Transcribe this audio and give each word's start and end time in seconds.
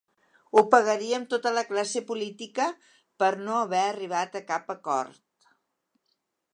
“Ho 0.55 0.61
pagaríem 0.75 1.27
tota 1.33 1.51
la 1.57 1.65
classe 1.67 2.01
política” 2.13 2.67
per 3.25 3.31
no 3.45 3.61
haver 3.67 3.85
arribar 3.91 4.27
a 4.31 4.45
cap 4.53 4.77
acord. 4.79 5.25